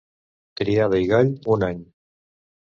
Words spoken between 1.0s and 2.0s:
i gall, un any.